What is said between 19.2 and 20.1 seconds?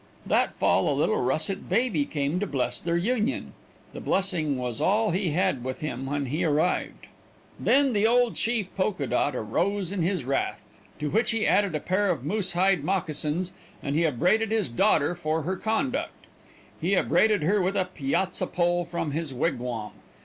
wigwam.